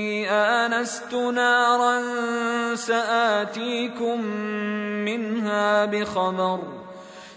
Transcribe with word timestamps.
إني 0.00 0.30
آنست 0.30 1.14
نارا 1.14 2.02
سآتيكم 2.74 4.24
منها 5.04 5.84
بخبر 5.84 6.58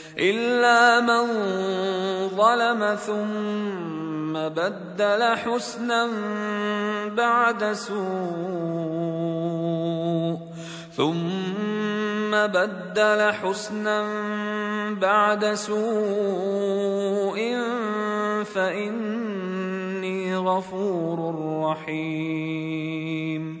إلا 0.19 0.99
من 0.99 1.27
ظلم 2.37 2.95
ثم 2.95 4.33
بدل 4.33 5.23
حسنا 5.37 6.07
بعد 7.15 7.73
سوء 7.73 10.37
ثم 10.91 12.31
بدل 12.31 13.31
حسنا 13.33 14.05
بعد 15.01 15.53
سوء 15.53 17.55
فإني 18.55 20.35
غفور 20.37 21.19
رحيم 21.69 23.60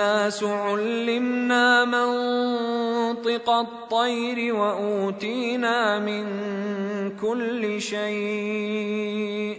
الناس 0.00 0.40
علمنا 0.44 1.84
منطق 1.84 3.50
الطير 3.50 4.54
واوتينا 4.54 5.98
من 5.98 6.24
كل 7.20 7.80
شيء 7.80 9.58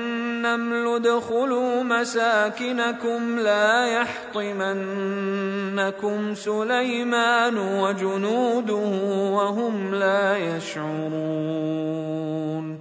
النمل 0.45 0.95
ادخلوا 1.05 1.83
مساكنكم 1.83 3.39
لا 3.39 3.85
يحطمنكم 3.85 6.35
سليمان 6.35 7.57
وجنوده 7.57 8.91
وهم 9.33 9.95
لا 9.95 10.37
يشعرون 10.57 12.79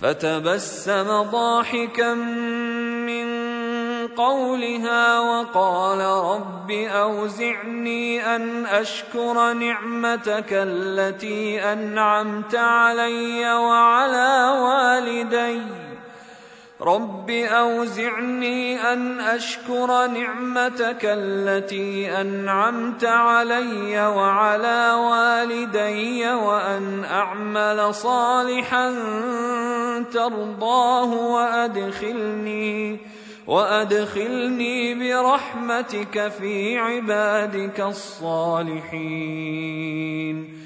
فتبسم 0.00 1.22
ضاحكا 1.22 2.14
من 2.14 3.46
قولها 4.16 5.20
وقال 5.20 5.98
رب 6.40 6.70
اوزعني 6.70 8.36
ان 8.36 8.66
اشكر 8.66 9.52
نعمتك 9.52 10.52
التي 10.52 11.60
انعمت 11.72 12.54
علي 12.54 13.54
وعلى 13.54 14.58
والدي 14.60 15.85
رب 16.82 17.30
اوزعني 17.30 18.80
ان 18.92 19.20
اشكر 19.20 20.06
نعمتك 20.06 20.98
التي 21.04 22.20
انعمت 22.20 23.04
علي 23.04 24.06
وعلى 24.06 24.92
والدي 25.10 26.32
وان 26.32 27.04
اعمل 27.04 27.94
صالحا 27.94 28.94
ترضاه 30.12 31.04
وادخلني 31.12 32.98
وادخلني 33.46 34.94
برحمتك 34.94 36.28
في 36.38 36.78
عبادك 36.78 37.80
الصالحين 37.80 40.65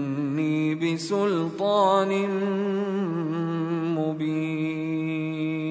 يأتوني 0.41 0.75
بسلطان 0.75 2.11
مبين 3.97 5.61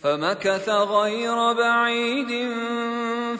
فمكث 0.00 0.68
غير 0.68 1.52
بعيد 1.52 2.50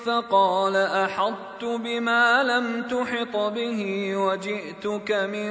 فقال 0.07 0.77
احطت 0.77 1.65
بما 1.65 2.43
لم 2.43 2.83
تحط 2.83 3.37
به 3.53 3.81
وجئتك 4.17 5.13
من 5.13 5.51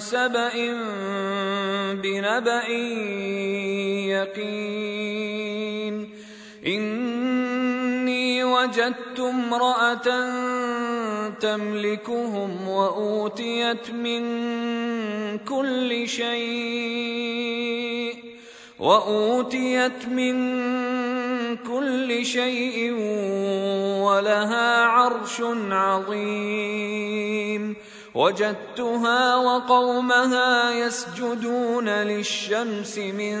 سبا 0.00 0.50
بنبا 1.94 2.66
يقين 4.12 6.10
اني 6.66 8.44
وجدت 8.44 9.20
امراه 9.20 10.04
تملكهم 11.40 12.68
واوتيت 12.68 13.90
من 13.90 14.22
كل 15.38 16.08
شيء 16.08 18.14
واوتيت 18.78 20.08
من 20.08 20.36
كل 21.56 22.26
شيء 22.26 22.92
ولها 24.02 24.84
عرش 24.84 25.42
عظيم 25.70 27.76
وجدتها 28.14 29.36
وقومها 29.36 30.70
يسجدون 30.86 31.88
للشمس 31.88 32.98
من 32.98 33.36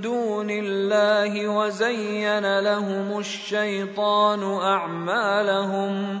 دون 0.00 0.50
الله 0.50 1.48
وزين 1.48 2.58
لهم 2.60 3.18
الشيطان 3.18 4.42
اعمالهم 4.44 6.20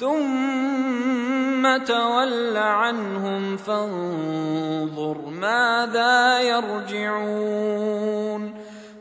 ثم 0.00 1.62
تول 1.84 2.56
عنهم 2.56 3.56
فانظر 3.56 5.18
ماذا 5.30 6.40
يرجعون 6.40 8.54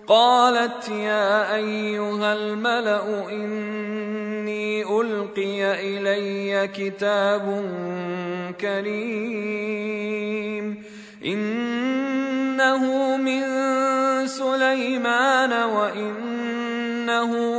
قالت 0.08 0.89
يا 0.89 1.56
ايها 1.56 2.34
الملا 2.34 3.29
اني 3.32 4.84
القي 4.84 5.62
الي 5.72 6.68
كتاب 6.68 7.46
كريم 8.62 10.84
انه 11.25 13.18
من 13.18 13.41
سليمان 14.27 15.53
وانه 15.63 17.59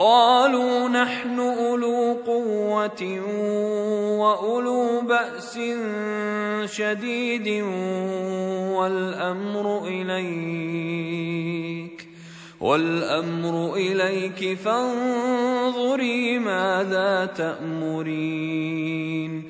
قالوا 0.00 0.88
نحن 0.88 1.38
اولو 1.40 2.16
قوه 2.26 3.02
واولو 4.18 5.00
باس 5.00 5.58
شديد 6.76 7.64
والامر 8.72 9.84
اليك 9.88 12.08
والامر 12.60 13.74
اليك 13.76 14.58
فانظري 14.58 16.38
ماذا 16.38 17.24
تامرين 17.36 19.49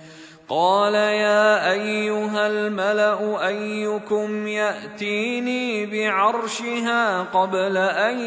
قال 0.48 0.94
يا 0.94 1.72
أيها 1.72 2.46
الملأ 2.46 3.46
أيكم 3.48 4.46
يأتيني 4.46 5.87
بعرشها 5.87 7.22
قبل 7.22 7.76
أن 7.76 8.18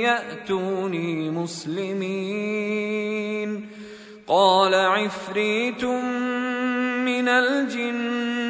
يأتوني 0.00 1.30
مسلمين 1.30 3.68
قال 4.26 4.74
عفريت 4.74 5.84
من 7.04 7.28
الجن 7.28 8.49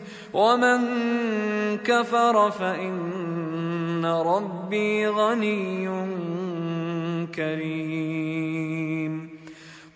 ومن 0.33 0.79
كفر 1.77 2.51
فإن 2.51 4.05
ربي 4.05 5.07
غني 5.07 5.89
كريم 7.35 9.29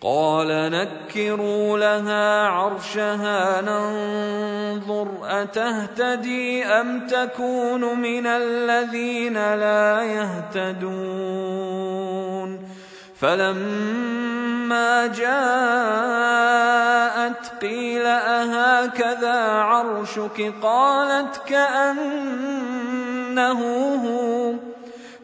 قال 0.01 0.47
نكروا 0.71 1.77
لها 1.77 2.47
عرشها 2.47 3.61
ننظر 3.61 5.07
أتهتدي 5.23 6.63
أم 6.65 7.07
تكون 7.07 7.99
من 8.01 8.25
الذين 8.27 9.33
لا 9.33 10.03
يهتدون 10.03 12.74
فلما 13.19 15.07
جاءت 15.07 17.51
قيل 17.61 18.05
أهكذا 18.05 19.41
عرشك 19.51 20.53
قالت 20.61 21.41
كأنه 21.47 23.61
هو 23.93 24.53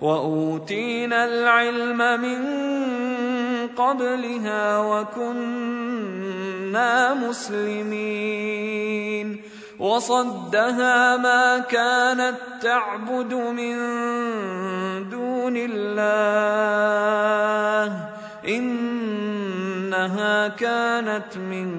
وأوتينا 0.01 1.25
العلم 1.25 1.98
من 1.98 2.48
قبلها 3.67 4.77
وكنا 4.77 7.13
مسلمين 7.13 9.41
وصدها 9.82 11.18
ما 11.18 11.60
كانت 11.60 12.36
تعبد 12.62 13.34
من 13.34 13.76
دون 15.10 15.54
الله 15.58 18.10
انها 18.48 20.48
كانت 20.48 21.38
من 21.38 21.70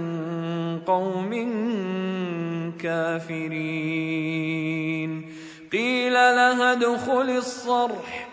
قوم 0.86 1.30
كافرين 2.80 5.32
قيل 5.72 6.12
لها 6.14 6.72
ادخل 6.72 7.30
الصرح 7.30 8.31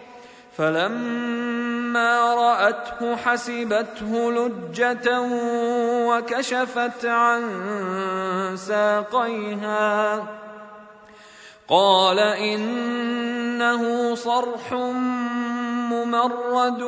فلما 0.59 2.15
رأته 2.33 3.15
حسبته 3.15 4.31
لجة 4.31 5.21
وكشفت 6.07 7.05
عن 7.05 7.41
ساقيها 8.55 10.27
قال 11.67 12.19
إنه 12.19 14.15
صرح 14.15 14.73
ممرد 15.91 16.81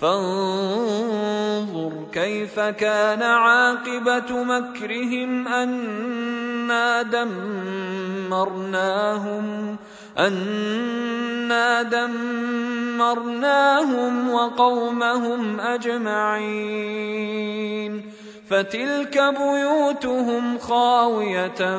فانظر 0.00 1.92
كيف 2.12 2.60
كان 2.60 3.22
عاقبه 3.22 4.42
مكرهم 4.42 5.48
انا 5.48 7.02
دمرناهم 7.02 9.76
انا 10.18 11.82
دمرناهم 11.82 14.30
وقومهم 14.30 15.60
اجمعين 15.60 18.12
فتلك 18.50 19.18
بيوتهم 19.18 20.58
خاويه 20.58 21.78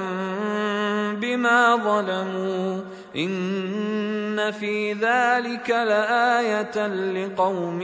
بما 1.12 1.76
ظلموا 1.76 2.99
ان 3.16 4.52
في 4.52 4.94
ذلك 4.94 5.70
لايه 5.70 6.88
لقوم 7.14 7.82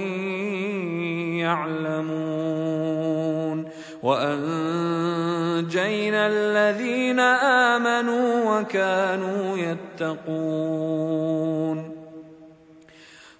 يعلمون 1.47 3.65
وانجينا 4.03 6.27
الذين 6.27 7.19
امنوا 7.19 8.59
وكانوا 8.59 9.57
يتقون 9.57 11.94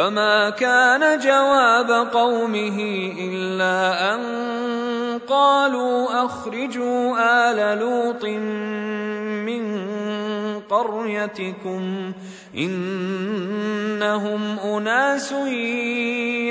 فما 0.00 0.50
كان 0.56 1.18
جواب 1.18 1.90
قومه 2.12 2.82
الا 3.18 4.14
ان 4.14 4.20
قالوا 5.28 6.24
اخرجوا 6.24 7.18
ال 7.50 7.78
لوط 7.78 8.24
من 9.50 9.64
قريتكم 10.60 12.12
انهم 12.56 14.58
اناس 14.58 15.32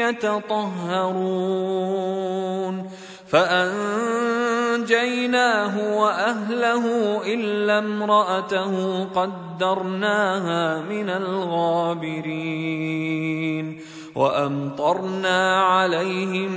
يتطهرون 0.01 2.98
فانجيناه 3.29 5.97
واهله 5.97 6.85
الا 7.33 7.79
امراته 7.79 9.03
قدرناها 9.05 10.81
من 10.81 11.09
الغابرين 11.09 13.81
وامطرنا 14.15 15.61
عليهم 15.61 16.51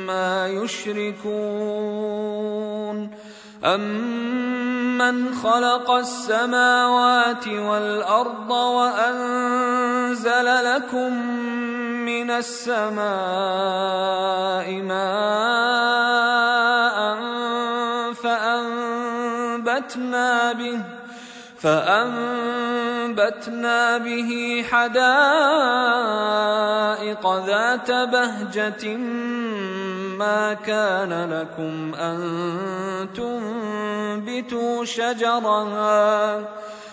ما 0.08 0.48
يشركون 0.48 2.96
أمن 3.64 4.72
من 5.12 5.34
خلق 5.34 5.90
السماوات 5.90 7.48
والأرض 7.48 8.50
وأنزل 8.50 10.44
لكم 10.64 11.12
من 12.12 12.28
السماء 12.30 14.68
ماء 14.70 16.98
فأنبتنا 18.12 20.52
به 20.52 20.80
فأنبتنا 21.60 23.98
به 23.98 24.30
حدائق 24.70 27.44
ذات 27.46 27.90
بهجة 27.90 28.96
ما 30.18 30.54
كان 30.54 31.12
لكم 31.40 31.94
أن 31.94 32.18
تنبتوا 33.16 34.84
شجرها 34.84 36.40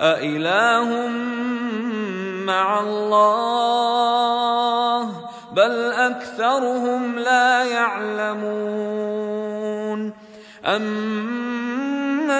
أإله 0.00 1.08
مع 2.46 2.80
الله 2.80 5.10
بل 5.52 5.92
أكثرهم 5.92 7.18
لا 7.18 7.64
يعلمون 7.64 10.12
أمن 10.66 12.30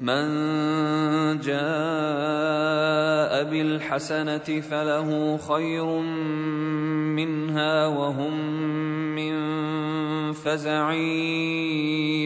من 0.00 1.40
جاء 1.42 3.44
بالحسنة 3.50 4.38
فله 4.60 5.36
خير 5.38 5.86
منها 7.18 7.86
وهم 7.86 8.50
من 9.14 9.34
فزع 10.32 10.92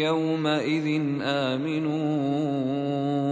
يومئذ 0.04 1.02
آمنون 1.22 3.31